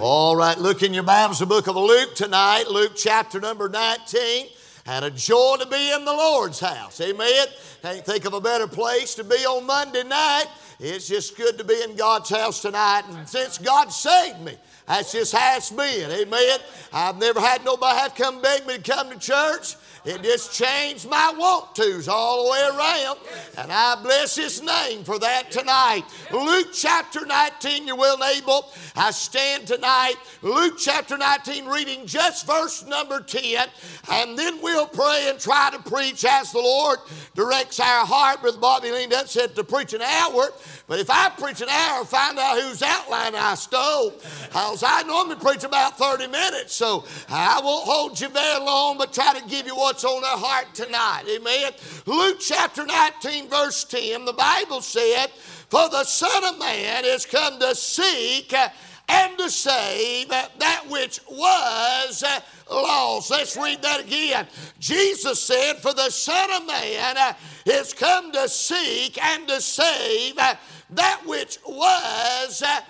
[0.00, 4.46] All right, look in your Bibles, the book of Luke tonight, Luke chapter number 19.
[4.86, 7.00] And a joy to be in the Lord's house.
[7.00, 7.46] Amen.
[7.82, 10.46] Can't think of a better place to be on Monday night.
[10.78, 13.02] It's just good to be in God's house tonight.
[13.10, 14.54] And since God saved me,
[14.86, 16.10] that's just how it's been.
[16.12, 16.60] Amen.
[16.92, 19.74] I've never had nobody have come beg me to come to church.
[20.08, 23.18] It just changed my want tos all the way around.
[23.58, 26.04] And I bless his name for that tonight.
[26.32, 28.72] Luke chapter 19, you will able.
[28.96, 30.14] I stand tonight.
[30.40, 33.68] Luke chapter 19, reading just verse number 10.
[34.10, 37.00] And then we'll pray and try to preach as the Lord
[37.34, 38.40] directs our heart.
[38.40, 40.48] Brother Bobby leaned up and said to preach an hour.
[40.86, 44.12] But if I preach an hour, find out whose outline I stole.
[44.44, 46.74] Because I normally preach about 30 minutes.
[46.74, 50.38] So I won't hold you very long, but try to give you what's on our
[50.38, 51.24] heart tonight.
[51.28, 51.72] Amen.
[52.06, 55.28] Luke chapter 19, verse 10, the Bible said,
[55.68, 58.68] For the Son of Man is come to seek uh,
[59.08, 62.40] and to save uh, that which was uh,
[62.70, 63.30] lost.
[63.30, 64.46] Let's read that again.
[64.78, 67.34] Jesus said, For the Son of Man
[67.66, 72.84] is come to seek and to save that which was lost.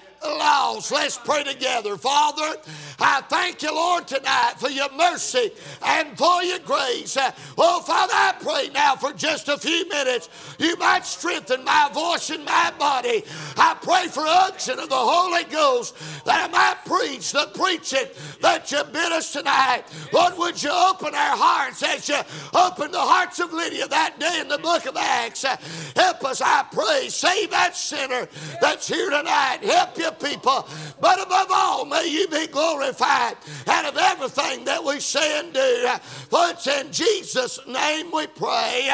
[0.91, 1.97] Let's pray together.
[1.97, 2.57] Father,
[2.99, 5.51] I thank you, Lord, tonight for your mercy
[5.85, 7.17] and for your grace.
[7.57, 12.31] Oh, Father, I pray now for just a few minutes you might strengthen my voice
[12.31, 13.25] and my body.
[13.57, 18.07] I pray for unction of the Holy Ghost that I might preach the preaching
[18.41, 19.85] that you bid us tonight.
[20.13, 22.19] Lord, would you open our hearts as you
[22.55, 25.43] opened the hearts of Lydia that day in the book of Acts?
[25.43, 27.09] Help us, I pray.
[27.09, 28.29] Save that sinner
[28.61, 29.59] that's here tonight.
[29.63, 30.67] Help you people.
[31.01, 35.89] But above all, may you be glorified out of everything that we say and do.
[36.31, 38.91] For it's in Jesus' name we pray.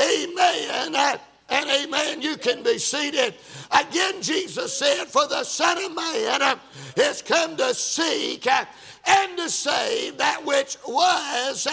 [0.00, 0.94] Amen
[1.50, 2.22] and amen.
[2.22, 3.34] You can be seated.
[3.70, 6.58] Again, Jesus said, For the Son of Man
[6.96, 11.66] is come to seek and to save that which was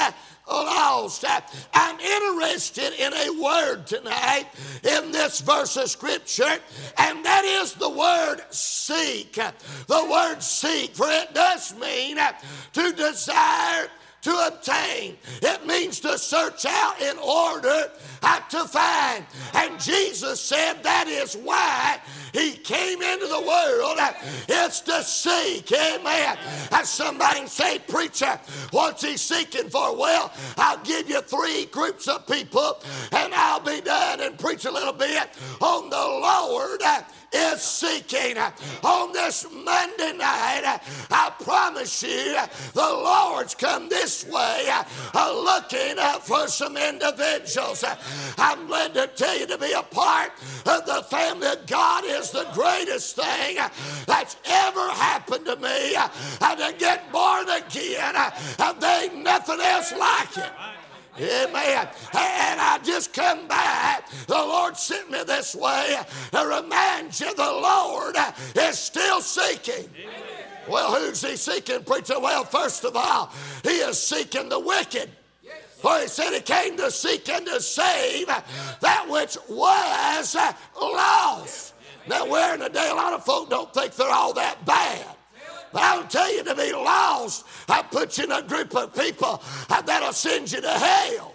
[0.47, 1.23] lost.
[1.25, 1.41] Uh,
[1.73, 4.45] I'm interested in a word tonight
[4.83, 6.57] in this verse of scripture,
[6.97, 9.33] and that is the word seek.
[9.33, 12.33] The word seek, for it does mean uh,
[12.73, 13.89] to desire
[14.25, 15.15] to obtain.
[15.43, 17.91] It means to search out in order
[18.49, 19.23] to find.
[19.53, 21.99] And Jesus said that is why
[22.33, 23.99] he came into the world.
[24.49, 25.71] It's to seek.
[25.71, 26.39] Amen.
[26.71, 28.39] As somebody say, preacher,
[28.71, 29.95] what's he seeking for?
[29.95, 32.81] Well, I'll give you three groups of people
[33.11, 35.29] and I'll be done and preach a little bit
[35.61, 36.81] on the Lord
[37.35, 38.37] is seeking.
[38.83, 40.79] On this Monday night,
[41.11, 42.37] I promise you,
[42.73, 47.83] the Lord's come this way uh, looking uh, for some individuals.
[48.37, 50.31] I'm glad to tell you to be a part
[50.65, 53.69] of the family of God is the greatest thing uh,
[54.05, 55.95] that's ever happened to me.
[56.41, 58.15] And to get born again,
[58.79, 60.51] there ain't nothing else like it.
[61.17, 61.87] Amen.
[62.13, 64.09] And I just come back.
[64.27, 65.97] The Lord sent me this way
[66.31, 68.15] to remind you the Lord
[68.57, 69.89] is still seeking.
[69.95, 70.13] Amen.
[70.67, 72.19] Well, who's he seeking, preacher?
[72.19, 73.31] Well, first of all,
[73.63, 75.09] he is seeking the wicked.
[75.77, 80.35] For he said he came to seek and to save that which was
[80.81, 81.73] lost.
[82.07, 85.14] Now, we're in a day, a lot of folk don't think they're all that bad.
[85.75, 89.81] I'll tell you to be lost, I put you in a group of people uh,
[89.81, 91.33] that'll send you to hell.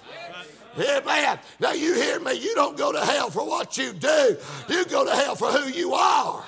[0.78, 1.38] Amen.
[1.58, 4.36] Now you hear me, you don't go to hell for what you do.
[4.68, 6.44] You go to hell for who you are.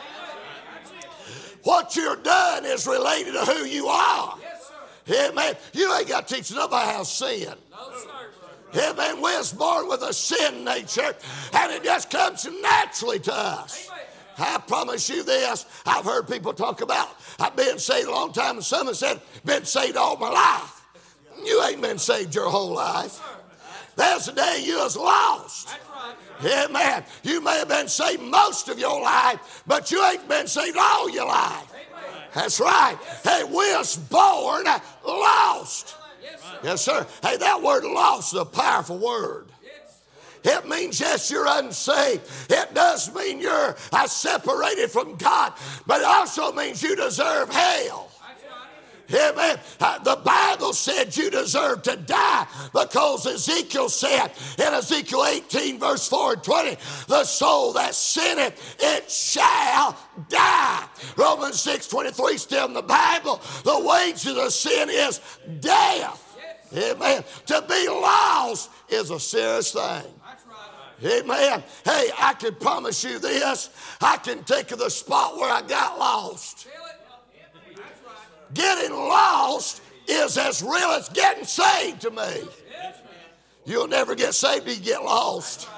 [1.65, 4.37] What you're done is related to who you are.
[5.11, 5.55] Amen.
[5.73, 7.55] You ain't got to teach nobody how to sin.
[8.75, 9.21] Amen.
[9.21, 11.15] We're born with a sin nature,
[11.53, 13.91] and it just comes naturally to us.
[14.39, 15.67] I promise you this.
[15.87, 19.21] I've heard people talk about I've been saved a long time, and some have said,
[19.45, 20.85] been saved all my life.
[21.45, 23.21] You ain't been saved your whole life.
[23.97, 25.69] There's a day you was lost.
[26.45, 27.05] Amen.
[27.23, 31.11] You may have been saved most of your life, but you ain't been saved all
[31.11, 31.73] your life.
[32.35, 32.97] That's right.
[33.23, 34.65] Hey, we was born
[35.07, 35.97] lost.
[36.63, 37.07] Yes, sir.
[37.23, 39.52] Hey, that word lost is a powerful word.
[40.45, 42.29] It means, yes, you're unsaved.
[42.51, 45.53] It does mean you're uh, separated from God,
[45.87, 48.13] but it also means you deserve hell.
[49.15, 49.59] Amen.
[49.79, 56.09] Uh, the Bible said you deserve to die because Ezekiel said in Ezekiel 18, verse
[56.09, 56.77] 4 and 20,
[57.09, 59.97] the soul that sinneth, it shall
[60.29, 60.87] die.
[61.17, 65.21] Romans 6 23, still in the Bible, the wages of sin is
[65.61, 66.29] death.
[66.75, 67.23] Amen.
[67.47, 70.22] To be lost is a serious thing.
[71.05, 71.63] Amen.
[71.85, 73.71] Hey, I can promise you this.
[74.01, 76.69] I can take you the spot where I got lost.
[78.55, 82.49] getting lost is as real as getting saved to me.
[83.65, 85.69] You'll never get saved till you get lost.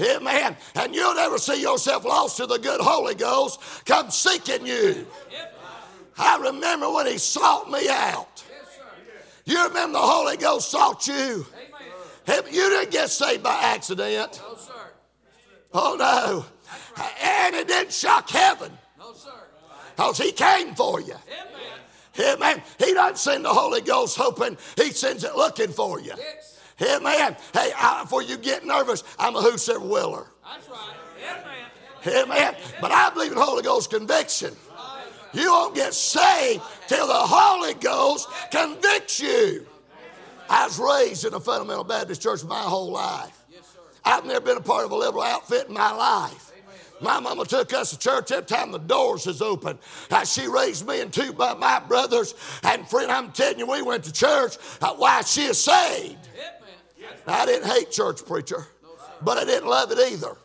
[0.00, 0.56] Amen.
[0.76, 5.06] And you'll never see yourself lost to the good Holy Ghost come seeking you.
[6.16, 8.44] I remember when He sought me out.
[9.44, 11.46] You remember the Holy Ghost sought you.
[12.28, 14.40] You didn't get saved by accident.
[14.46, 14.72] No, sir.
[15.72, 16.44] Oh no.
[17.22, 18.72] And it didn't shock heaven.
[18.98, 19.30] No, sir.
[19.96, 21.14] Because He came for you.
[22.20, 22.62] Amen.
[22.78, 26.12] He doesn't send the Holy Ghost hoping, He sends it looking for you.
[26.80, 27.36] Amen.
[27.52, 30.26] Hey, I, before you get nervous, I'm a whosoever willer.
[30.44, 30.94] That's right.
[32.06, 32.30] Amen.
[32.30, 32.54] Amen.
[32.80, 34.54] But I believe in Holy Ghost conviction.
[35.32, 39.66] You won't get saved till the Holy Ghost convicts you.
[40.48, 43.44] I was raised in a fundamental Baptist church my whole life.
[44.04, 46.52] I've never been a part of a liberal outfit in my life.
[47.00, 49.78] My mama took us to church every time the doors was open.
[50.10, 52.34] Uh, she raised me and two of my brothers.
[52.64, 54.56] And friend, I'm telling you, we went to church.
[54.80, 56.28] Uh, why she is saved.
[57.26, 58.66] I didn't hate church preacher,
[59.22, 60.36] but I didn't love it either.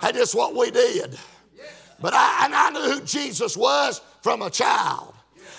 [0.00, 1.18] That's just what we did.
[2.00, 5.14] But I, and I knew who Jesus was from a child.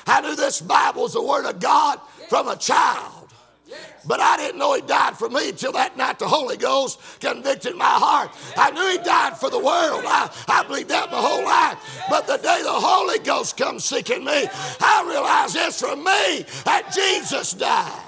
[0.05, 1.99] I knew this Bible was the Word of God
[2.29, 3.22] from a child.
[4.05, 7.75] But I didn't know He died for me until that night the Holy Ghost convicted
[7.75, 8.31] my heart.
[8.57, 10.03] I knew He died for the world.
[10.05, 11.77] I, I believed that my whole life.
[12.09, 14.47] But the day the Holy Ghost comes seeking me,
[14.81, 18.01] I realized it's for me that Jesus died.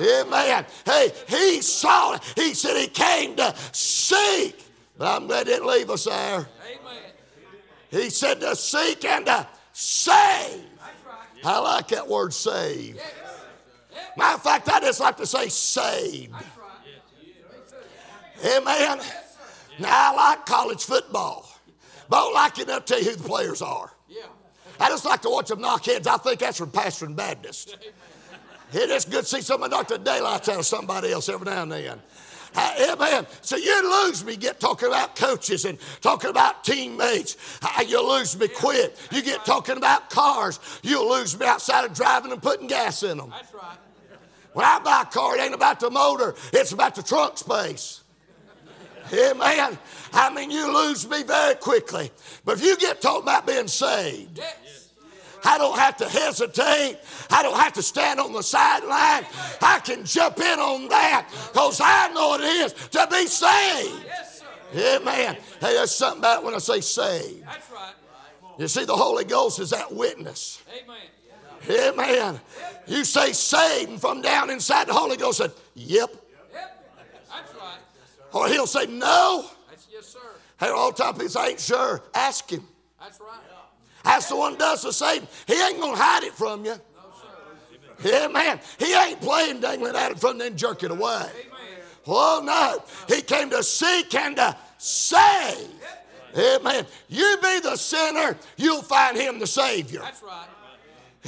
[0.00, 0.64] Amen.
[0.84, 2.22] Hey, he saw it.
[2.34, 4.56] He said he came to seek.
[4.96, 6.14] But I'm glad he didn't leave us there.
[6.38, 6.46] Amen.
[7.90, 10.64] He said to seek and to save.
[11.44, 13.00] I like that word save.
[14.20, 16.34] Matter of fact, I just like to say saved.
[18.44, 19.00] Amen.
[19.78, 21.50] Now I like college football.
[22.10, 23.94] But I don't like it enough to tell you who the players are.
[24.78, 26.06] I just like to watch them knock heads.
[26.06, 27.76] I think that's from Pastor and Baptist.
[28.72, 31.64] It is good to see somebody knock the daylights out of somebody else every now
[31.64, 32.00] and then.
[32.54, 33.26] Uh, amen.
[33.40, 37.36] So you lose me, get talking about coaches and talking about teammates.
[37.60, 38.96] Uh, you lose me quit.
[39.10, 40.60] You get talking about cars.
[40.84, 43.30] You'll lose me outside of driving and putting gas in them.
[43.30, 43.76] That's right.
[44.52, 48.02] When I buy a car, it ain't about the motor, it's about the trunk space.
[49.12, 49.78] Amen.
[50.12, 52.10] I mean, you lose me very quickly.
[52.44, 54.90] But if you get talking about being saved, yes.
[55.44, 56.98] I don't have to hesitate.
[57.30, 59.24] I don't have to stand on the sideline.
[59.62, 64.04] I can jump in on that because I know what it is to be saved.
[64.04, 64.42] Yes,
[64.74, 65.36] Amen.
[65.60, 67.44] Hey, there's something about when I say saved.
[67.44, 67.94] That's right.
[68.58, 70.62] You see, the Holy Ghost is that witness.
[70.68, 70.96] Amen.
[71.68, 72.40] Amen.
[72.86, 76.10] You say saved, and from down inside the Holy Ghost said, Yep.
[76.52, 76.86] Yep.
[77.28, 77.78] That's right.
[78.32, 79.46] Or he'll say, No.
[79.68, 80.18] That's, yes, sir.
[80.58, 82.02] Hey, all the time people say, I ain't sure.
[82.14, 82.66] Ask him.
[83.00, 83.40] That's right.
[84.04, 85.26] That's the one does the same.
[85.46, 86.74] He ain't going to hide it from you.
[86.74, 88.60] No, Yeah, man.
[88.78, 91.30] He ain't playing dangling at it from then jerk it away.
[92.06, 93.14] Oh, no.
[93.14, 95.68] He came to seek and to save.
[96.36, 96.86] Amen.
[97.08, 100.00] You be the sinner, you'll find him the Savior.
[100.00, 100.46] That's right.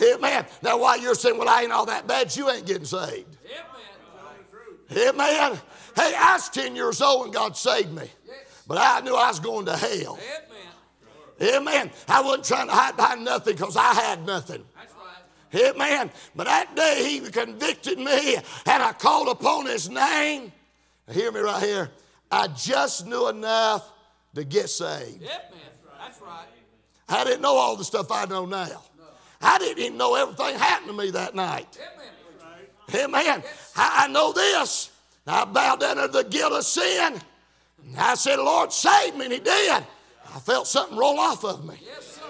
[0.01, 0.47] Amen.
[0.63, 3.37] Now, while you're saying, well, I ain't all that bad, you ain't getting saved.
[4.91, 5.09] Amen.
[5.09, 5.61] Amen.
[5.95, 8.11] Hey, I was 10 years old when God saved me,
[8.67, 10.19] but I knew I was going to hell.
[10.19, 11.57] Amen.
[11.57, 11.91] Amen.
[12.09, 14.65] I wasn't trying to hide behind nothing because I had nothing.
[14.77, 15.75] That's right.
[15.75, 16.11] Amen.
[16.37, 20.53] But that day he convicted me and I called upon his name.
[21.11, 21.91] Hear me right here.
[22.31, 23.91] I just knew enough
[24.35, 25.23] to get saved.
[25.23, 25.55] Yep,
[25.99, 26.47] That's right.
[27.09, 28.83] I didn't know all the stuff I know now.
[29.43, 31.79] I didn't even know everything happened to me that night.
[32.95, 33.05] Amen.
[33.05, 33.43] Amen.
[33.45, 33.73] Yes.
[33.77, 34.91] I, I know this.
[35.27, 37.21] I bowed down under the guilt of sin.
[37.85, 39.85] And I said, Lord, save me, and He did.
[40.35, 41.75] I felt something roll off of me.
[41.85, 42.21] Yes,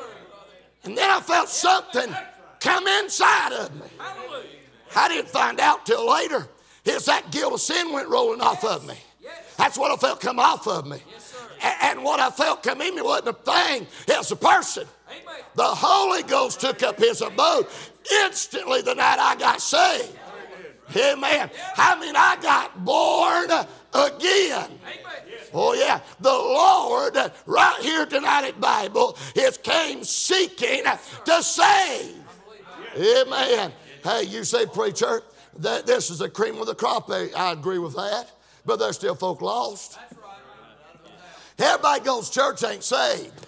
[0.84, 2.14] and then I felt something
[2.60, 3.86] come inside of me.
[4.96, 6.48] I didn't find out till later.
[6.84, 8.96] It's that guilt of sin went rolling off of me.
[9.56, 10.98] That's what I felt come off of me.
[11.82, 14.86] and what I felt come in me wasn't a thing, it was a person.
[15.54, 17.66] The Holy Ghost took up his abode
[18.24, 20.18] instantly the night I got saved.
[20.96, 21.50] Amen.
[21.76, 23.50] I mean, I got born
[23.94, 24.78] again.
[25.54, 26.00] Oh, yeah.
[26.20, 27.16] The Lord,
[27.46, 30.84] right here tonight at Bible, is came seeking
[31.24, 32.16] to save.
[32.96, 33.72] Amen.
[34.02, 35.22] Hey, you say, preacher,
[35.58, 37.10] that this is the cream of the crop.
[37.10, 38.30] I agree with that.
[38.64, 39.98] But there's still folk lost.
[41.58, 43.46] Everybody goes to church ain't saved.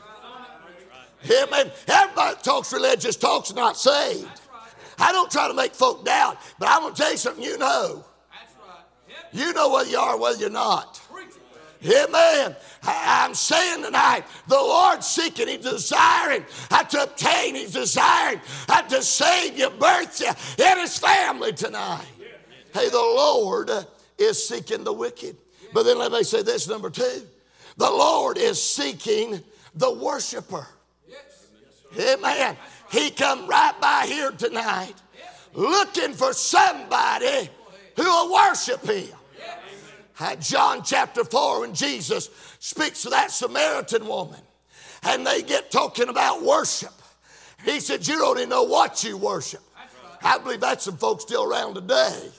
[1.24, 1.70] Amen.
[1.88, 4.28] Everybody talks religious talks not saved.
[4.98, 7.58] I don't try to make folk doubt, but I'm going to tell you something you
[7.58, 8.04] know.
[9.32, 11.00] You know whether you are or whether you're not.
[11.84, 12.56] Amen.
[12.82, 16.44] I'm saying tonight, the Lord seeking, He's desiring
[16.90, 18.40] to obtain, He's desiring
[18.88, 22.06] to save you, birth you in his family tonight.
[22.72, 23.70] Hey, the Lord
[24.18, 25.36] is seeking the wicked.
[25.72, 27.22] But then let me say this number two
[27.76, 29.42] the Lord is seeking
[29.74, 30.68] the worshiper.
[31.98, 32.56] Amen.
[32.90, 34.94] He come right by here tonight
[35.52, 37.48] looking for somebody
[37.96, 39.08] who will worship him.
[40.40, 44.40] John chapter 4, when Jesus speaks to that Samaritan woman,
[45.02, 46.92] and they get talking about worship.
[47.64, 49.60] He said, You don't even know what you worship.
[50.22, 52.30] I believe that's some folks still around today.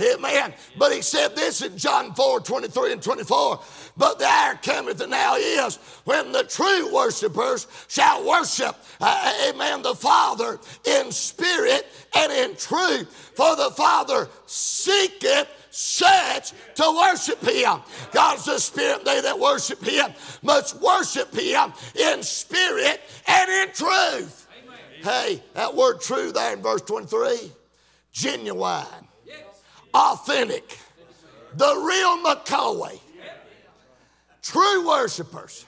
[0.00, 0.54] Amen.
[0.78, 3.60] But he said this in John 4 23 and 24.
[3.96, 9.82] But the hour cometh and now is when the true worshipers shall worship, uh, amen,
[9.82, 13.32] the Father in spirit and in truth.
[13.34, 17.80] For the Father seeketh such to worship him.
[18.12, 24.48] God's the spirit, they that worship him must worship him in spirit and in truth.
[24.64, 24.78] Amen.
[25.02, 27.52] Hey, that word true there in verse 23
[28.12, 29.09] genuine
[29.94, 30.78] authentic,
[31.54, 32.98] the real McCoy,
[34.42, 35.66] true worshipers.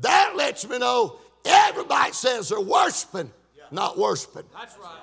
[0.00, 3.30] That lets me know everybody says they're worshiping,
[3.70, 4.44] not worshiping.
[4.52, 4.98] That's right.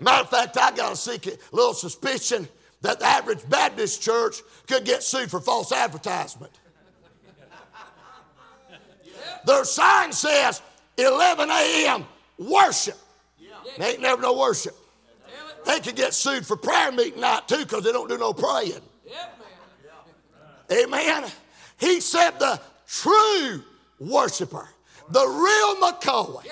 [0.00, 2.48] Matter of fact, I got a secret, little suspicion
[2.82, 6.52] that the average Baptist church could get sued for false advertisement.
[9.46, 10.60] Their sign says
[10.98, 12.04] 11 a.m.
[12.38, 12.98] worship.
[13.78, 14.76] They ain't never no worship.
[15.66, 18.80] They could get sued for prayer meeting night too because they don't do no praying.
[20.70, 21.24] Amen.
[21.78, 23.62] He said the true
[23.98, 24.68] worshiper,
[25.10, 26.44] the real McCoy.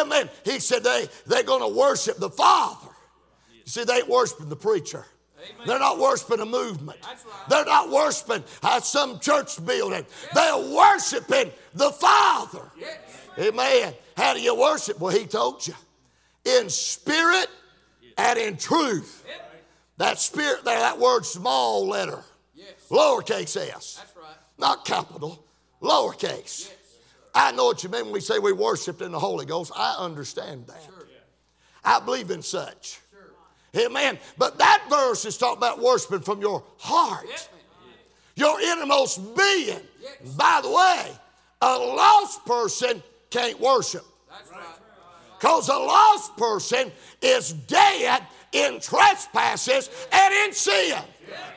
[0.00, 0.28] Amen.
[0.44, 2.90] He said they, they're going to worship the Father.
[3.52, 5.06] You see, they ain't worshiping the preacher.
[5.38, 5.66] Amen.
[5.66, 7.00] They're not worshiping a movement.
[7.04, 7.16] Right.
[7.48, 8.44] They're not worshiping
[8.82, 10.06] some church building.
[10.34, 12.70] They're worshiping the Father.
[12.78, 12.98] Yes.
[13.38, 13.94] Amen.
[14.16, 15.00] How do you worship?
[15.00, 15.74] Well, He told you
[16.44, 17.48] in spirit
[18.18, 19.24] and in truth.
[19.98, 22.22] That spirit there, that word small letter,
[22.90, 23.96] lowercase s.
[23.98, 24.36] That's right.
[24.58, 25.44] Not capital,
[25.80, 26.70] lowercase.
[27.34, 29.72] I know what you mean when we say we worshiped in the Holy Ghost.
[29.76, 30.88] I understand that.
[31.84, 33.00] I believe in such.
[33.76, 34.18] Amen.
[34.36, 37.48] But that verse is talking about worshiping from your heart,
[38.36, 39.80] your innermost being.
[40.36, 41.12] By the way,
[41.62, 44.04] a lost person can't worship.
[44.28, 44.60] That's right.
[45.42, 48.22] Because a lost person is dead
[48.52, 50.96] in trespasses and in sin.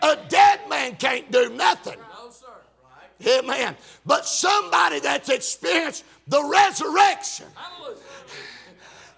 [0.01, 1.99] A dead man can't do nothing.
[1.99, 3.37] No, sir.
[3.43, 3.75] Amen.
[4.03, 7.45] But somebody that's experienced the resurrection.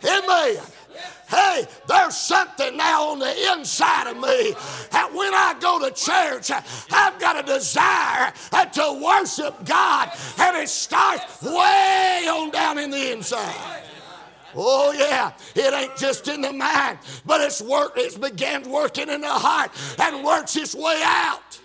[0.04, 0.62] Amen.
[1.30, 4.54] Hey, there's something now on the inside of me
[4.92, 6.52] that when I go to church,
[6.92, 12.92] I've got a desire uh, to worship God, and it starts way on down in
[12.92, 13.87] the inside.
[14.58, 15.34] Oh, yeah.
[15.56, 19.72] It ain't just in the mind, but it's work, it's began working in the heart
[20.00, 21.60] and works its way out.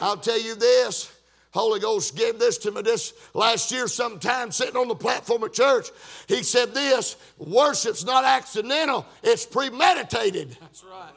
[0.00, 1.12] I'll tell you this.
[1.50, 5.52] Holy Ghost gave this to me this last year sometime sitting on the platform at
[5.52, 5.88] church.
[6.28, 10.56] He said this worship's not accidental, it's premeditated.
[10.60, 11.12] That's right.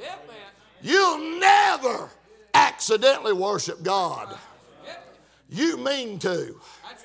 [0.00, 0.36] Man.
[0.82, 2.10] You'll never
[2.54, 4.36] accidentally worship God.
[5.48, 6.56] You mean to.
[6.82, 7.04] That's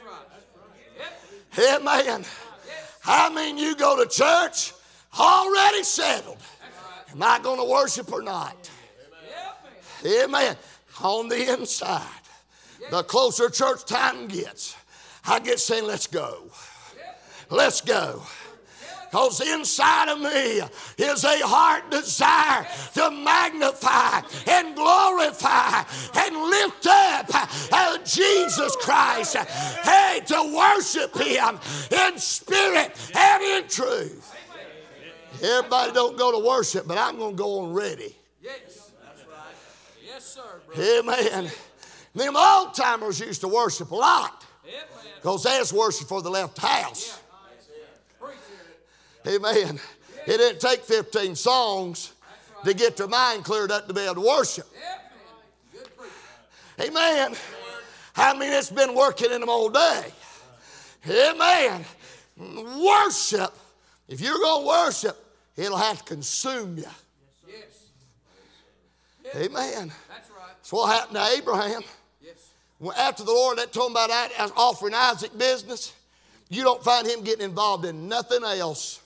[1.60, 1.82] right.
[1.82, 2.25] Amen.
[3.08, 4.74] I mean, you go to church
[5.18, 6.38] already settled.
[7.12, 8.70] Am I going to worship or not?
[10.06, 10.56] Amen.
[11.02, 12.04] On the inside,
[12.92, 14.76] the closer church time gets,
[15.26, 16.52] I get saying, let's go.
[17.50, 18.24] Let's go.
[19.10, 20.62] Because inside of me
[20.98, 25.84] is a heart desire to magnify and glorify
[26.14, 27.30] and lift up
[28.88, 29.36] Christ.
[29.36, 31.60] Hey, to worship Him
[31.91, 34.34] in spirit and in truth.
[35.44, 38.15] Everybody don't go to worship, but I'm going to go on ready.
[38.41, 39.53] Yes, that's right.
[40.06, 41.01] Yes, sir.
[41.01, 41.51] Amen.
[42.15, 44.46] Them old timers used to worship a lot
[45.17, 47.20] because they was worship for the left house.
[49.27, 49.79] Amen.
[50.25, 52.13] It didn't take 15 songs
[52.63, 54.67] to get their mind cleared up to be able to worship.
[56.79, 57.36] Amen.
[58.17, 60.05] I mean, it's been working in them all day.
[61.07, 61.86] Amen.
[62.38, 63.53] Worship,
[64.07, 66.86] if you're going to worship, it'll have to consume you.
[67.47, 69.36] Yes.
[69.36, 69.91] Amen.
[70.09, 70.47] That's right.
[70.47, 71.81] That's what happened to Abraham.
[72.21, 72.50] Yes.
[72.97, 75.93] After the Lord that told him about that, offering Isaac business,
[76.50, 79.01] you don't find him getting involved in nothing else.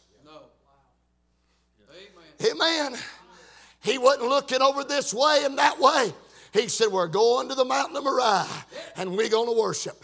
[2.43, 2.97] Amen.
[3.83, 6.13] He wasn't looking over this way and that way.
[6.53, 8.47] He said, We're going to the mountain of Moriah
[8.95, 10.03] and we're going to worship.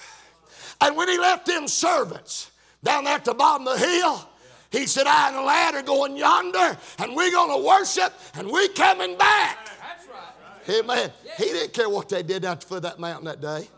[0.81, 2.51] And when he left them servants
[2.83, 4.29] down there at the bottom of the hill,
[4.71, 8.51] He said, I and the lad are going yonder, and we're going to worship, and
[8.51, 9.57] we coming back.
[9.65, 10.79] That's right.
[10.83, 11.11] Amen.
[11.37, 13.69] He didn't care what they did out the foot of that mountain that day.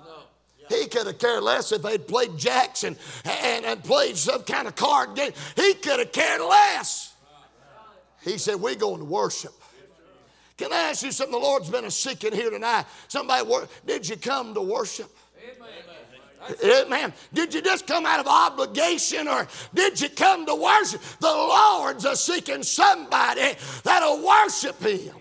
[0.68, 4.68] He could have cared less if they'd played jacks and, and, and played some kind
[4.68, 5.32] of card game.
[5.56, 7.14] He could have cared less.
[8.22, 9.54] He said, We're going to worship.
[10.60, 11.32] Can I ask you something?
[11.32, 12.86] The Lord's been a seeking here tonight.
[13.08, 13.50] Somebody,
[13.88, 15.10] did you come to worship?
[16.62, 17.14] Amen.
[17.34, 21.02] Did you just come out of obligation or did you come to worship?
[21.22, 23.54] The Lord's a seeking somebody
[23.86, 25.16] that'll worship Him.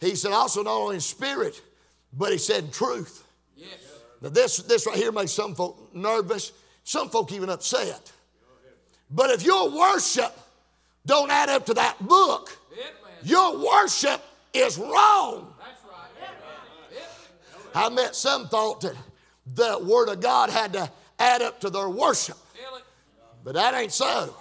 [0.00, 1.60] He said also not only in spirit,
[2.14, 3.24] but He said in truth.
[3.58, 3.68] Yes.
[4.22, 8.10] Now this, this right here makes some folk nervous, some folk even upset.
[9.10, 10.34] But if your worship
[11.04, 12.56] don't add up to that book,
[13.22, 14.22] your worship
[14.58, 15.52] is wrong.
[15.58, 16.30] That's right.
[16.92, 17.10] Yep.
[17.74, 18.96] I met some thought that
[19.54, 22.36] the Word of God had to add up to their worship,
[23.44, 24.34] but that ain't so.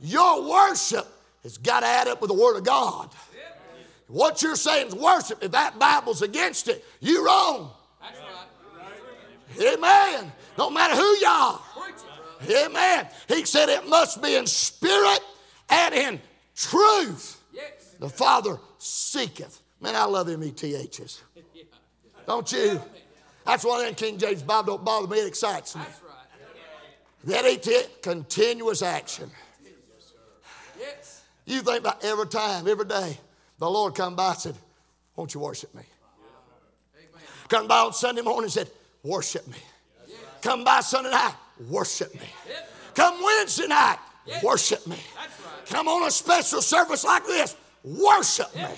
[0.00, 1.06] Your worship
[1.42, 3.10] has got to add up with the Word of God.
[4.08, 5.42] What you're saying is worship.
[5.42, 7.72] If that Bible's against it, you're wrong.
[9.60, 10.32] Amen.
[10.56, 11.60] No matter who you are.
[11.76, 12.66] Preach it, brother.
[12.66, 13.08] Amen.
[13.26, 15.20] He said it must be in spirit
[15.68, 16.20] and in
[16.54, 17.42] truth.
[17.52, 17.96] Yes.
[17.98, 19.60] The Father seeketh.
[19.80, 21.20] Man, I love them ETHs.
[22.26, 22.80] Don't you?
[23.44, 25.20] That's why that King James Bible don't bother me.
[25.20, 25.80] It excites me.
[27.24, 29.30] That ET, continuous action.
[30.78, 31.22] Yes.
[31.46, 33.16] You think about every time, every day,
[33.58, 34.54] the Lord come by and said,
[35.16, 35.82] won't you worship me?
[37.48, 38.70] Come by on Sunday morning and said,
[39.02, 39.56] worship me.
[40.42, 41.34] Come by Sunday night,
[41.68, 42.28] worship me.
[42.94, 43.98] Come Wednesday night,
[44.42, 44.98] worship me.
[45.66, 47.56] Come on a special service like this,
[47.96, 48.68] worship me.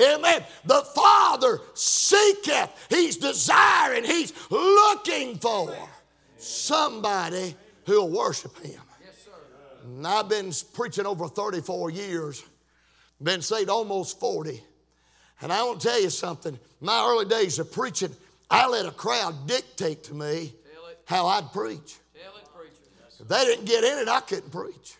[0.00, 0.44] Amen.
[0.64, 5.74] The Father seeketh, He's desiring, He's looking for
[6.36, 7.54] somebody
[7.86, 8.80] who'll worship Him.
[9.84, 12.44] And I've been preaching over 34 years,
[13.22, 14.62] been saved almost 40.
[15.40, 16.58] And I want to tell you something.
[16.80, 18.14] My early days of preaching,
[18.50, 20.52] I let a crowd dictate to me
[21.04, 21.96] how I'd preach.
[23.20, 24.94] If they didn't get in it, I couldn't preach.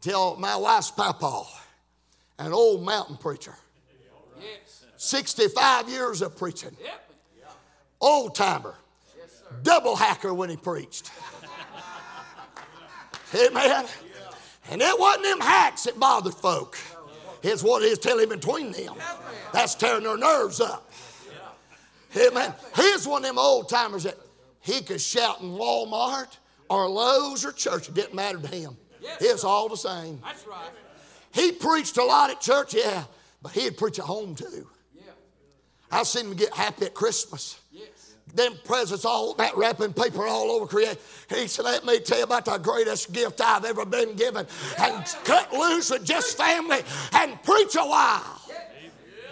[0.00, 1.44] Tell my wife's papa,
[2.38, 3.54] an old mountain preacher,
[4.40, 4.84] Yes.
[4.96, 7.10] 65 years of preaching, Yep.
[8.00, 8.76] old timer,
[9.16, 9.56] Yes, sir.
[9.62, 11.10] double hacker when he preached.
[13.34, 13.86] Amen.
[14.70, 16.78] And it wasn't them hacks that bothered folk.
[17.42, 18.94] It's what he's telling between them.
[19.52, 20.90] That's tearing their nerves up.
[22.16, 22.54] Amen.
[22.74, 24.16] Here's one of them old timers that
[24.60, 26.36] he could shout in Walmart
[26.68, 27.88] or Lowe's or church.
[27.88, 28.76] It didn't matter to him.
[29.20, 30.20] It's all the same.
[30.24, 30.70] That's right.
[31.32, 33.04] He preached a lot at church, yeah,
[33.42, 34.68] but he'd preach at home too.
[34.94, 35.02] Yeah.
[35.90, 37.60] I've seen him get happy at Christmas.
[37.70, 38.14] Yes.
[38.34, 40.98] them presents all that wrapping paper all over create.
[41.28, 44.46] He said, Let me tell you about the greatest gift I've ever been given.
[44.78, 46.80] And cut loose with just family
[47.12, 48.42] and preach a while.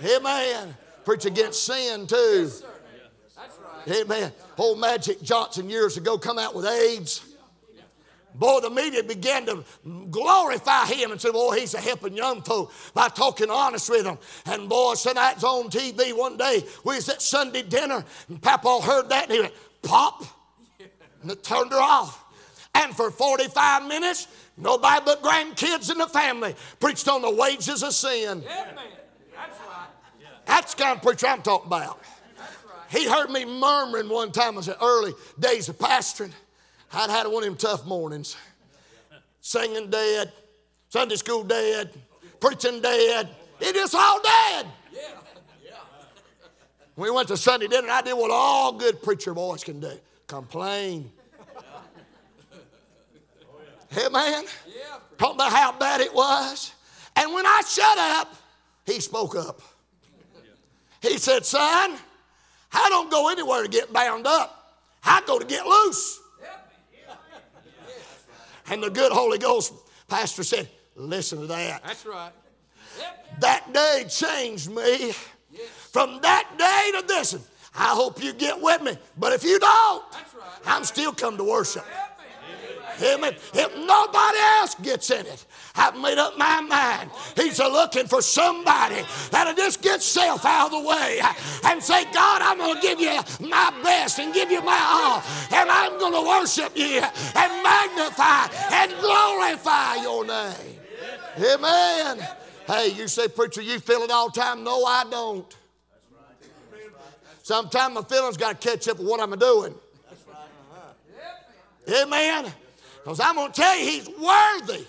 [0.04, 0.76] Amen.
[1.04, 2.48] Preach against sin too.
[2.48, 2.66] Sir.
[3.36, 4.02] That's right.
[4.02, 4.32] Amen.
[4.58, 7.22] Old Magic Johnson years ago come out with AIDS.
[8.38, 9.64] Boy, the media began to
[10.10, 14.18] glorify him and say, Boy, he's a helping young folk by talking honest with them.
[14.44, 16.62] And boy, tonight's on TV one day.
[16.84, 20.24] We was at Sunday dinner, and Papa heard that and he went, Pop.
[21.22, 22.22] And it turned her off.
[22.74, 27.94] And for 45 minutes, nobody but grandkids in the family preached on the wages of
[27.94, 28.42] sin.
[28.42, 28.84] Yeah, man.
[29.34, 29.88] That's right.
[30.44, 32.02] That's the kind of preacher I'm talking about.
[32.36, 32.90] That's right.
[32.90, 34.54] He heard me murmuring one time.
[34.54, 36.32] I was in early days of pastoring.
[36.96, 38.38] I'd had one of them tough mornings.
[39.42, 40.32] Singing dead,
[40.88, 41.90] Sunday school dead,
[42.40, 43.28] preaching dead.
[43.60, 44.66] It is all dead.
[44.92, 45.00] Yeah.
[46.96, 49.92] We went to Sunday dinner, and I did what all good preacher boys can do
[50.26, 51.12] complain.
[51.56, 51.62] Oh,
[53.90, 54.44] hey, man.
[54.66, 54.96] Yeah.
[55.18, 56.72] Talking about how bad it was.
[57.14, 58.34] And when I shut up,
[58.86, 59.60] he spoke up.
[61.02, 61.96] He said, Son,
[62.72, 66.20] I don't go anywhere to get bound up, I go to get loose.
[68.68, 69.72] And the good Holy Ghost
[70.08, 71.84] pastor said, Listen to that.
[71.84, 72.32] That's right.
[72.98, 73.40] Yep.
[73.40, 75.12] That day changed me.
[75.92, 77.34] From that day to this,
[77.74, 78.96] I hope you get with me.
[79.18, 80.44] But if you don't, That's right.
[80.64, 81.84] I'm still come to worship.
[81.86, 82.15] Yep.
[83.02, 83.34] Amen.
[83.54, 87.10] If nobody else gets in it, I've made up my mind.
[87.34, 91.20] He's looking for somebody that'll just get self out of the way
[91.64, 95.22] and say, God, I'm going to give you my best and give you my all.
[95.58, 100.80] And I'm going to worship you and magnify and glorify your name.
[101.38, 102.26] Amen.
[102.66, 104.64] Hey, you say, preacher, you feel it all the time.
[104.64, 105.56] No, I don't.
[107.42, 109.74] Sometimes my feelings got to catch up with what I'm doing.
[111.88, 112.52] Amen.
[113.06, 114.84] Because I'm going to tell you, he's worthy.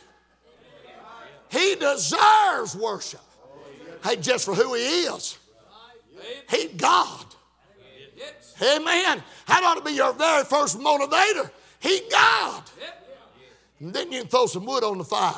[1.52, 3.22] He deserves worship.
[4.04, 5.38] Hey, just for who he is.
[6.50, 7.26] He God.
[8.60, 9.22] Amen.
[9.46, 11.52] That ought to be your very first motivator.
[11.80, 12.64] He God.
[13.80, 15.36] And then you can throw some wood on the fire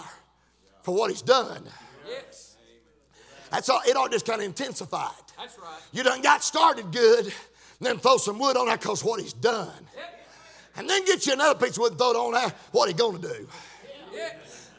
[0.83, 1.65] for what he's done.
[2.07, 2.55] Yes.
[3.51, 3.81] That's all.
[3.85, 5.11] It all just kind of intensified.
[5.37, 5.81] That's right.
[5.91, 7.33] You done got started good,
[7.81, 9.85] then throw some wood on that because what he's done.
[9.97, 10.18] Yep.
[10.79, 12.93] And then get you another piece of wood and throw it on there, what he
[12.93, 13.47] gonna do.
[14.13, 14.69] Yes.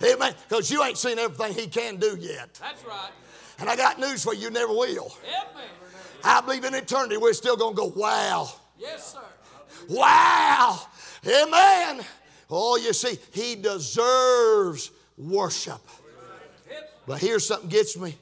[0.00, 0.32] Amen.
[0.48, 2.54] Because you ain't seen everything he can do yet.
[2.54, 3.10] That's right.
[3.58, 5.12] And I got news for you, you never will.
[5.28, 5.56] Yep.
[6.22, 8.48] I believe in eternity we're still gonna go, wow.
[8.78, 9.20] Yes, sir.
[9.88, 10.82] Wow.
[11.26, 12.04] Amen.
[12.48, 15.80] Oh, you see, he deserves worship.
[17.08, 18.16] But here's something gets me.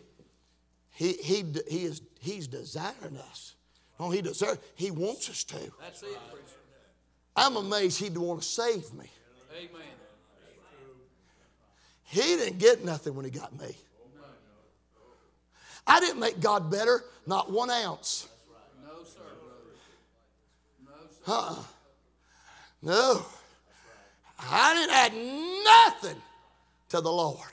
[0.93, 3.55] He, he, he is, he's desiring us.
[4.01, 5.59] Oh, he deserves, he wants us to.
[5.81, 6.57] That's it, preacher.
[7.37, 9.11] I'm amazed he'd want to save me.
[9.57, 9.83] Amen.
[12.05, 13.77] He didn't get nothing when he got me.
[15.87, 18.29] I didn't make God better, not one ounce.
[18.83, 19.21] No, sir,
[20.85, 20.97] brother.
[21.27, 21.63] No, sir.
[22.83, 23.27] No.
[24.39, 26.23] I didn't add nothing
[26.91, 27.51] to the Lord.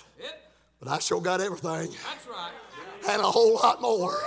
[0.80, 2.52] But I sure got everything That's right.
[3.10, 4.18] and a whole lot more.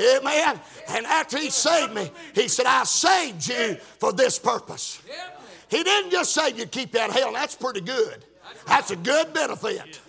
[0.00, 0.60] Amen.
[0.88, 5.02] And after he saved me, he said, I saved you for this purpose.
[5.68, 8.24] He didn't just save you to keep you out of hell, that's pretty good.
[8.66, 10.00] That's a good benefit.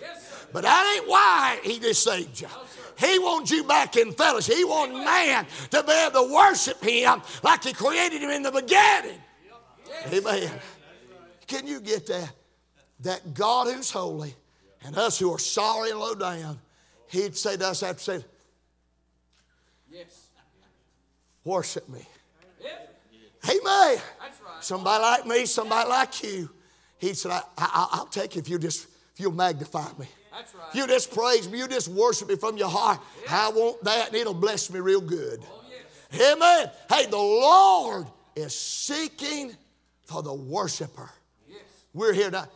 [0.52, 2.48] But that ain't why he just saved you.
[2.98, 4.56] He wants you back in fellowship.
[4.56, 8.52] He wants man to be able to worship him like he created him in the
[8.52, 9.20] beginning.
[10.12, 10.52] Amen.
[11.48, 12.32] Can you get that?
[13.02, 14.36] That God who's holy
[14.84, 16.60] and us who are sorry and low down,
[17.08, 18.26] he'd say to us after say,
[19.92, 20.28] Yes.
[21.44, 22.06] worship me.
[22.62, 23.02] Yep.
[23.46, 24.02] Amen.
[24.22, 24.64] That's right.
[24.64, 26.50] Somebody like me, somebody like you.
[26.98, 30.08] He said, I, I, I'll take it if you just, if you'll magnify me.
[30.32, 30.64] That's right.
[30.70, 33.00] If you just praise me, you just worship me from your heart,
[33.30, 35.42] I want that and it'll bless me real good.
[35.44, 35.62] Oh,
[36.12, 36.34] yes.
[36.34, 36.72] Amen.
[36.90, 39.56] Hey, the Lord is seeking
[40.04, 41.10] for the worshiper.
[41.48, 41.60] Yes.
[41.94, 42.48] We're here now,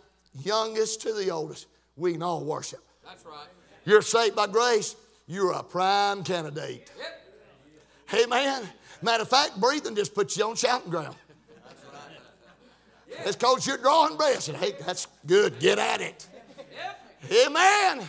[0.43, 1.67] youngest to the oldest.
[1.95, 2.83] We can all worship.
[3.05, 3.47] That's right.
[3.85, 4.95] You're saved by grace,
[5.27, 6.91] you're a prime candidate.
[6.97, 7.22] Yep.
[8.13, 8.69] Amen.
[9.01, 11.15] Matter of fact, breathing just puts you on shouting ground.
[11.65, 11.83] That's
[13.17, 13.27] right.
[13.27, 14.47] It's because you're drawing breaths.
[14.47, 15.59] And hey, that's good.
[15.59, 16.27] Get at it.
[17.31, 18.07] Amen.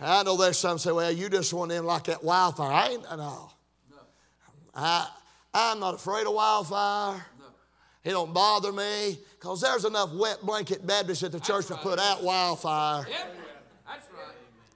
[0.00, 2.70] I know there's some say, well, you just want in like that wildfire.
[2.70, 3.50] I ain't, no.
[4.74, 5.08] I,
[5.54, 7.24] I'm not afraid of wildfire.
[8.04, 11.98] It don't bother me because there's enough wet blanket Baptists at the church to put
[11.98, 13.06] out wildfire.
[13.08, 13.36] Yep.
[13.86, 14.08] That's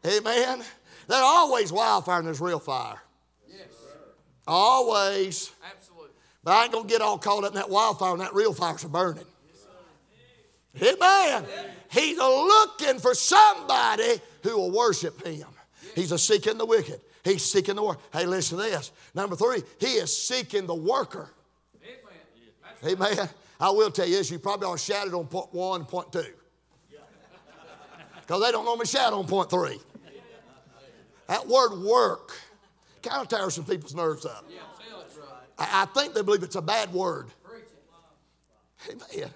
[0.05, 0.19] right.
[0.19, 0.65] Amen.
[1.07, 3.01] There's always wildfire and there's real fire.
[4.51, 4.57] Yes.
[4.57, 5.53] Always.
[5.71, 6.11] Absolutely.
[6.43, 8.53] But I ain't going to get all caught up in that wildfire and that real
[8.53, 9.25] fire's burning.
[10.83, 11.45] Amen.
[11.91, 15.47] He's looking for somebody who will worship him.
[15.95, 17.01] He's a seeking the wicked.
[17.23, 18.01] He's seeking the work.
[18.13, 18.91] Hey, listen to this.
[19.15, 21.31] Number three, he is seeking the worker.
[22.85, 22.97] Amen.
[23.13, 23.29] Amen.
[23.61, 26.19] I will tell you this, you probably are shouted on point one, point two.
[26.21, 26.41] and point
[26.91, 27.01] two.
[28.21, 29.79] Because they don't normally shout on point three.
[31.29, 32.33] That word work
[33.03, 34.45] kind of tears some people's nerves up.
[34.49, 35.33] Yeah, tell it, brother.
[35.59, 37.29] I, I think they believe it's a bad word.
[38.89, 39.31] Amen.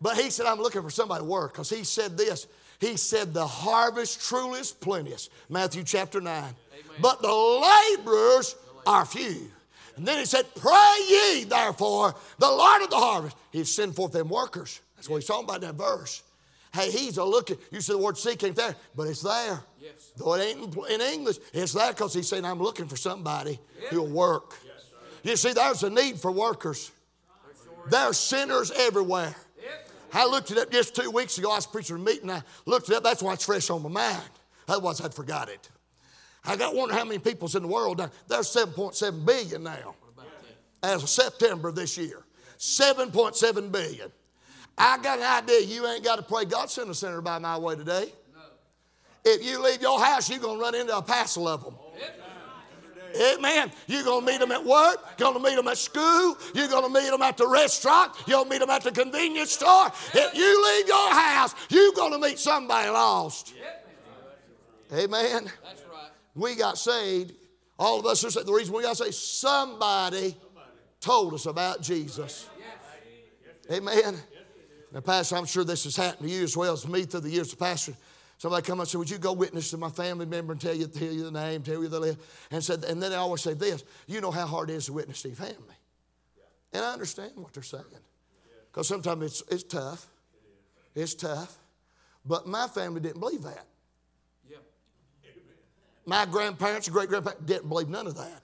[0.00, 2.46] But he said, I'm looking for somebody to work because he said this.
[2.80, 5.30] He said, The harvest truly is plenteous.
[5.48, 6.54] Matthew chapter 9.
[7.00, 9.50] But the laborers are few.
[9.96, 13.36] And then he said, Pray ye therefore the Lord of the harvest.
[13.52, 14.80] He's send forth them workers.
[14.96, 16.22] That's what he's talking about in that verse.
[16.72, 17.58] Hey, he's a looking.
[17.70, 19.60] You see the word seek ain't there, but it's there.
[19.78, 20.12] Yes.
[20.16, 24.06] Though it ain't in- English, it's there because he's saying, I'm looking for somebody who'll
[24.06, 24.54] work.
[24.64, 24.84] Yes,
[25.22, 26.90] You see, there's a need for workers.
[27.90, 29.34] There's sinners everywhere.
[29.60, 29.88] Yep.
[30.14, 31.50] I looked it up just two weeks ago.
[31.50, 32.30] I was preaching a meeting.
[32.30, 33.02] I looked it up.
[33.02, 34.22] That's why it's fresh on my mind.
[34.68, 35.68] Otherwise, I'd forgot it.
[36.44, 38.10] I got wonder how many people's in the world now.
[38.28, 39.94] There's 7.7 billion now
[40.82, 42.24] as of September this year.
[42.58, 44.10] 7.7 billion.
[44.76, 45.60] I got an idea.
[45.60, 46.44] You ain't got to pray.
[46.44, 48.12] God sent a sinner by my way today.
[49.24, 51.74] If you leave your house, you're going to run into a passel of them.
[53.14, 53.70] Amen.
[53.86, 54.96] You're going to meet them at work.
[55.18, 56.36] You're going to meet them at school.
[56.54, 58.14] You're going to meet them at the restaurant.
[58.26, 59.92] You're going to meet them at the convenience store.
[60.14, 63.52] If you leave your house, you're going to meet somebody lost.
[64.92, 65.50] Amen.
[65.62, 66.10] That's right.
[66.34, 67.34] We got saved.
[67.78, 68.46] All of us are saved.
[68.46, 70.36] The reason we got saved, somebody
[71.00, 72.48] told us about Jesus.
[73.70, 74.16] Amen.
[74.92, 77.30] Now, Pastor, I'm sure this has happened to you as well as me through the
[77.30, 77.94] years of pastor.
[78.36, 80.74] Somebody come up and say, Would you go witness to my family member and tell
[80.74, 82.18] you, tell you the name, tell you the live?
[82.50, 84.92] And said, and then they always say this, you know how hard it is to
[84.92, 85.76] witness to your family.
[86.72, 87.84] And I understand what they're saying.
[88.70, 90.06] Because sometimes it's, it's tough.
[90.94, 91.56] It's tough.
[92.24, 93.66] But my family didn't believe that.
[94.50, 94.56] Yeah.
[96.04, 98.42] My grandparents and great grandparents didn't believe none of that.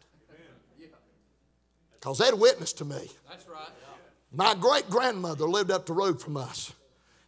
[1.93, 3.11] Because they'd witnessed to me.
[3.29, 3.69] That's right.
[4.33, 6.73] My great grandmother lived up the road from us.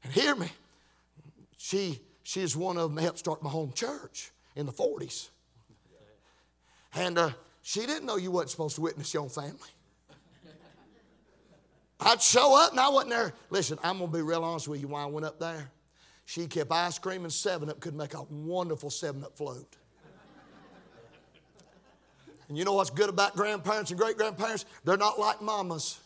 [0.04, 0.48] And hear me,
[1.56, 5.28] she, she's one of them that helped start my home church in the 40s.
[6.94, 7.30] And uh,
[7.62, 9.68] she didn't know you wasn't supposed to witness your own family.
[12.00, 13.32] I'd show up and I wasn't there.
[13.50, 15.70] Listen, I'm going to be real honest with you why I went up there.
[16.24, 19.76] She kept ice cream and 7 Up, could make a wonderful 7 Up float.
[22.48, 24.64] And you know what's good about grandparents and great grandparents?
[24.84, 25.99] They're not like mamas.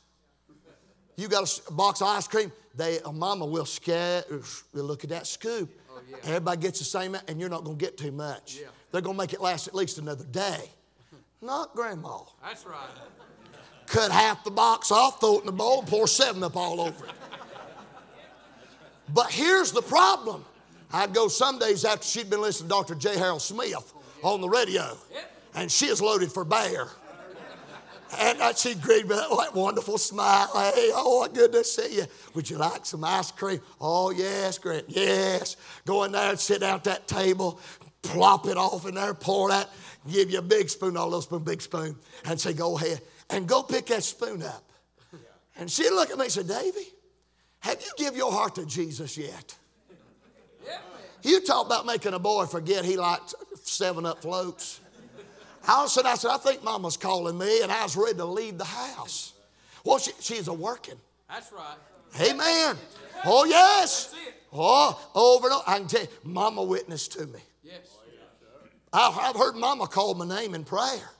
[1.16, 4.24] You got a box of ice cream, they, a mama will scare,
[4.72, 5.70] look at that scoop.
[5.90, 6.16] Oh, yeah.
[6.24, 8.58] Everybody gets the same, and you're not going to get too much.
[8.60, 8.68] Yeah.
[8.90, 10.70] They're going to make it last at least another day.
[11.42, 12.18] Not grandma.
[12.42, 12.78] That's right.
[13.86, 16.80] Cut half the box off, throw it in the bowl, and pour seven up all
[16.80, 17.12] over it.
[19.12, 20.44] But here's the problem.
[20.92, 22.94] I'd go some days after she'd been listening to Dr.
[22.94, 23.18] J.
[23.18, 24.96] Harold Smith on the radio,
[25.54, 26.88] and she is loaded for bear.
[28.18, 30.48] And uh, she'd greet me with that wonderful smile.
[30.74, 32.04] Hey, oh, good to see you.
[32.34, 33.60] Would you like some ice cream?
[33.80, 34.86] Oh, yes, Grant.
[34.88, 35.56] Yes.
[35.84, 37.60] Go in there and sit down at that table,
[38.02, 39.68] plop it off in there, pour that,
[40.10, 43.00] give you a big spoon, not a little spoon, big spoon, and say, go ahead
[43.30, 44.62] and go pick that spoon up.
[45.56, 46.86] And she'd look at me and say, Davy,
[47.60, 49.56] have you give your heart to Jesus yet?
[50.64, 50.82] Yep.
[51.22, 54.80] You talk about making a boy forget he liked seven up floats.
[55.66, 58.16] All of a sudden I said, I think mama's calling me, and I was ready
[58.16, 59.32] to leave the house.
[59.84, 60.96] Well, she, she's a working.
[61.28, 61.76] That's right.
[62.20, 62.76] Amen.
[63.24, 64.14] Oh, yes.
[64.52, 65.64] Oh, over and over.
[65.66, 67.40] I can tell you, mama witnessed to me.
[67.62, 67.98] Yes.
[68.92, 71.10] I've heard mama call my name in prayer.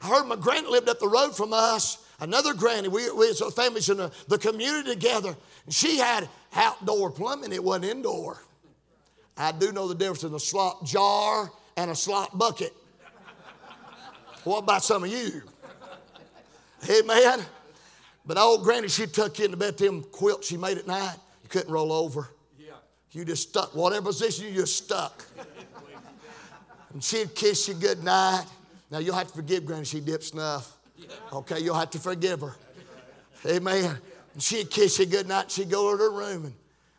[0.00, 2.04] I heard my granny lived up the road from us.
[2.20, 5.36] Another granny, we, we as families in the, the community together.
[5.64, 8.42] And she had outdoor plumbing, it wasn't indoor.
[9.36, 12.72] I do know the difference in a slop jar and a slop bucket.
[14.44, 15.42] What about some of you?
[16.88, 17.44] Amen.
[18.24, 21.16] But old granny, she'd tuck you in the bed, them quilts she made at night.
[21.42, 22.28] You couldn't roll over.
[22.58, 22.72] Yeah.
[23.12, 25.24] You just stuck, whatever position you just stuck.
[26.92, 28.44] And she'd kiss you good night.
[28.90, 30.76] Now you'll have to forgive Granny, she dipped snuff.
[31.32, 32.54] Okay, you'll have to forgive her.
[33.46, 33.98] Amen.
[34.34, 36.54] And she'd kiss you good night, she'd go to her room, and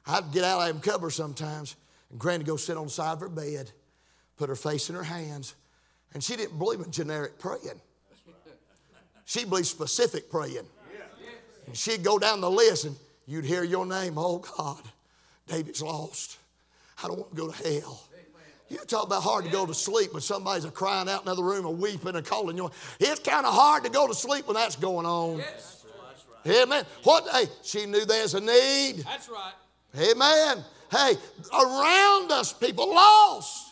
[0.05, 1.75] I'd get out of them covers sometimes,
[2.09, 3.71] and Granny go sit on the side of her bed,
[4.37, 5.55] put her face in her hands,
[6.13, 7.79] and she didn't believe in generic praying.
[9.25, 10.65] She believed specific praying.
[11.67, 12.95] And she'd go down the list, and
[13.27, 14.17] you'd hear your name.
[14.17, 14.81] Oh God,
[15.47, 16.37] David's lost.
[17.03, 18.03] I don't want to go to hell.
[18.69, 21.43] You talk about hard to go to sleep when somebody's a crying out in another
[21.43, 22.69] room or weeping and calling you.
[22.99, 25.39] It's kind of hard to go to sleep when that's going on.
[25.39, 25.85] Yes.
[26.47, 26.85] Amen.
[27.03, 27.27] What?
[27.29, 29.03] Hey, she knew there's a need.
[29.05, 29.53] That's right.
[29.97, 30.63] Amen.
[30.91, 31.15] Hey,
[31.53, 33.68] around us, people lost.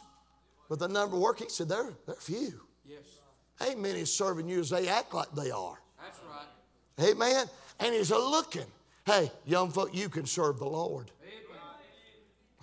[0.70, 2.62] But the number working, he said, they're, they're few.
[2.86, 3.00] Yes.
[3.62, 5.80] Ain't many serving you as they act like they are.
[6.02, 7.10] That's right.
[7.10, 7.46] Amen.
[7.80, 8.66] And he's a looking.
[9.06, 11.12] Hey, young folk, you can serve the Lord.
[11.24, 11.58] Amen.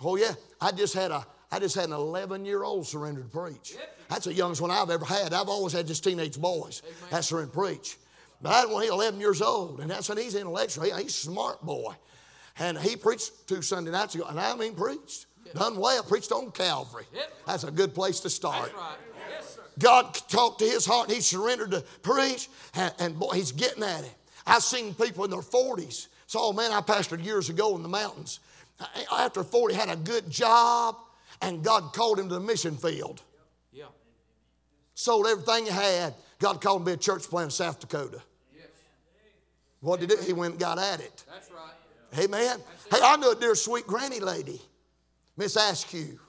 [0.03, 3.27] Oh yeah, I just had a I just had an 11 year old surrender to
[3.29, 3.75] preach.
[4.09, 5.33] That's the youngest one I've ever had.
[5.33, 7.97] I've always had just teenage boys that surrender to preach.
[8.41, 10.83] But I had one, he's 11 years old, and that's when he's intellectual.
[10.83, 11.93] He- he's a smart boy.
[12.59, 15.27] And he preached two Sunday nights ago, and I mean preached.
[15.55, 17.05] Done well, preached on Calvary.
[17.13, 17.33] Yep.
[17.47, 18.73] That's a good place to start.
[18.75, 18.97] Right.
[19.29, 19.61] Yes, sir.
[19.79, 23.83] God talked to his heart and he surrendered to preach, and, and boy, he's getting
[23.83, 24.13] at it.
[24.45, 26.07] I've seen people in their 40s.
[26.27, 28.39] So, oh, man, I pastored years ago in the mountains.
[29.11, 30.97] After 40, had a good job,
[31.41, 33.21] and God called him to the mission field.
[33.71, 33.85] Yeah.
[34.93, 36.13] Sold everything he had.
[36.39, 38.21] God called him to be a church plant in South Dakota.
[38.53, 38.67] Yes.
[39.79, 40.21] What did he do?
[40.23, 41.23] He went and got at it.
[41.31, 42.23] That's right.
[42.23, 42.59] Amen.
[42.91, 44.61] Hey, I knew a dear sweet granny lady,
[45.37, 46.19] Miss Askew.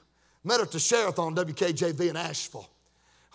[0.44, 2.68] Met her at the Sharathon WKJV in Asheville.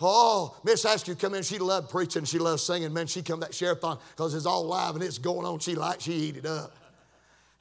[0.00, 1.42] Oh, Miss Askew come in.
[1.42, 2.24] She loved preaching.
[2.24, 2.92] She loved singing.
[2.92, 5.58] Man, she come to that Sharathon because it's all live and it's going on.
[5.60, 6.02] She liked.
[6.02, 6.74] She eat it up.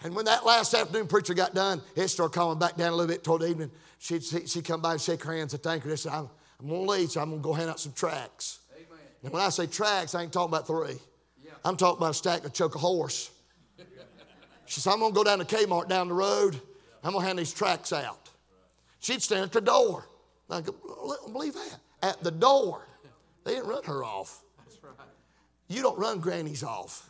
[0.03, 3.13] And when that last afternoon preacher got done, it started calming back down a little
[3.13, 3.69] bit toward the evening.
[3.99, 5.89] She'd, she, she'd come by and shake her hands and thank her.
[5.89, 7.93] They said, I'm, I'm going to leave, so I'm going to go hand out some
[7.93, 8.61] tracts.
[8.73, 8.99] Amen.
[9.23, 10.97] And when I say tracts, I ain't talking about three.
[11.43, 11.51] Yeah.
[11.63, 13.29] I'm talking about a stack of choke a horse.
[14.65, 16.59] She said, I'm going to go down to Kmart down the road.
[17.03, 18.29] I'm going to hand these tracts out.
[18.99, 20.07] She'd stand at the door.
[20.49, 20.75] I go,
[21.31, 21.77] believe that.
[22.03, 22.87] At the door.
[23.43, 24.43] They didn't run her off.
[24.63, 24.93] That's right.
[25.67, 27.09] You don't run grannies off.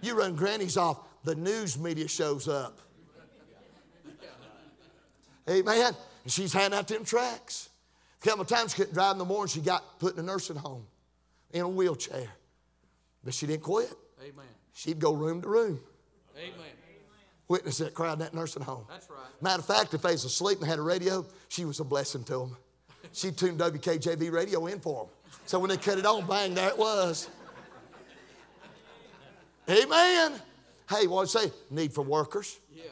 [0.00, 2.80] You run grannies off, the news media shows up.
[5.48, 5.94] Amen.
[6.24, 7.68] And she's handing out them tracts.
[8.20, 9.48] A couple of times she couldn't drive in the morning.
[9.48, 10.86] She got put in a nursing home
[11.52, 12.28] in a wheelchair.
[13.24, 13.92] But she didn't quit.
[14.20, 14.46] Amen.
[14.72, 15.80] She'd go room to room.
[16.36, 16.52] Amen.
[17.52, 18.86] Witness that crowd in that nursing home.
[18.88, 19.18] That's right.
[19.42, 22.24] Matter of fact, if they was asleep and had a radio, she was a blessing
[22.24, 22.56] to them.
[23.12, 25.14] She tuned WKJV radio in for them.
[25.44, 27.28] So when they cut it on, bang, there it was.
[29.68, 30.40] Amen.
[30.88, 31.52] Hey, what say?
[31.68, 32.58] Need for workers.
[32.74, 32.84] Yeah.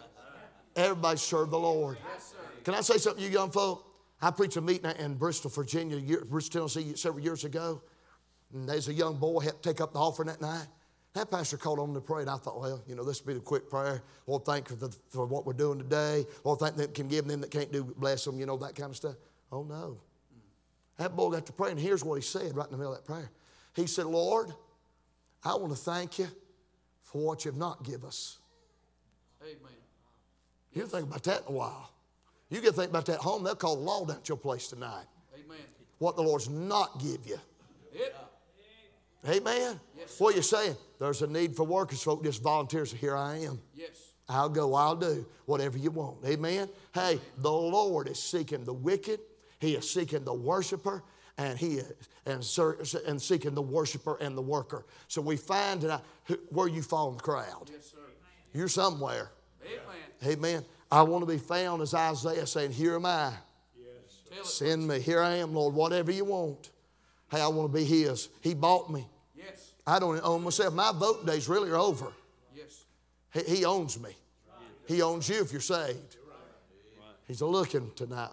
[0.77, 1.97] Everybody serve the Lord.
[2.13, 2.37] Yes, sir.
[2.63, 3.87] Can I say something, you young folk?
[4.21, 7.81] I preached a meeting in Bristol, Virginia, year, Bristol, Tennessee, several years ago.
[8.53, 10.67] And there's a young boy helped take up the offering that night.
[11.15, 13.35] That pastor called on to pray, and I thought, well, you know, this will be
[13.35, 14.03] the quick prayer.
[14.29, 16.25] Lord, thank you for, the, for what we're doing today.
[16.45, 18.91] Lord, thank that can give them that can't do, bless them, you know, that kind
[18.91, 19.17] of stuff.
[19.51, 19.99] Oh, no.
[20.99, 22.99] That boy got to pray, and here's what he said right in the middle of
[22.99, 23.31] that prayer.
[23.75, 24.53] He said, Lord,
[25.45, 26.29] I want to thank you
[27.03, 28.39] for what you've not give us.
[29.43, 29.73] Amen.
[30.73, 31.91] You think about that in a while.
[32.51, 34.69] You get to think about that home, they'll call the law down at your place
[34.69, 35.07] tonight.
[35.35, 35.59] Amen.
[35.99, 37.39] What the Lord's not give you.
[37.93, 38.15] It.
[39.29, 39.79] Amen.
[39.99, 40.77] Yes, what are you saying?
[40.99, 42.25] There's a need for workers, folk.
[42.25, 42.93] Just volunteers.
[42.93, 43.61] Here I am.
[43.75, 44.15] Yes.
[44.29, 44.75] I'll go.
[44.75, 46.19] I'll do whatever you want.
[46.25, 46.69] Amen.
[46.95, 49.21] Hey, the Lord is seeking the wicked.
[49.59, 51.03] He is seeking the worshiper,
[51.37, 51.93] and he is
[52.25, 52.45] and,
[53.07, 54.87] and seeking the worshiper and the worker.
[55.09, 56.03] So we find tonight
[56.51, 57.71] where you fall in the crowd.
[57.71, 57.99] Yes, sir.
[58.55, 59.31] You're somewhere.
[59.65, 60.39] Amen.
[60.39, 60.65] Amen.
[60.91, 63.33] I want to be found as Isaiah saying, "Here am I."
[64.31, 64.47] It.
[64.47, 65.01] Send me.
[65.01, 66.71] Here I am, Lord, whatever you want.
[67.31, 68.29] Hey, I want to be His.
[68.41, 69.07] He bought me.
[69.37, 69.75] Yes.
[69.87, 70.75] I don't own myself.
[70.75, 72.13] My vote days really are over.
[72.55, 72.85] Yes.
[73.33, 74.11] He, he owns me.
[74.87, 76.17] He owns you if you're saved.
[77.29, 78.33] He's looking tonight.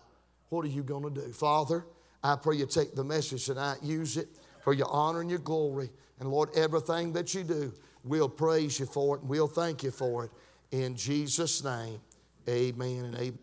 [0.49, 1.31] What are you going to do?
[1.31, 1.85] Father,
[2.23, 4.27] I pray you take the message tonight, use it
[4.63, 5.91] for your honor and your glory.
[6.19, 7.71] And Lord, everything that you do,
[8.03, 10.31] we'll praise you for it and we'll thank you for it.
[10.71, 11.99] In Jesus' name,
[12.49, 13.37] amen and amen.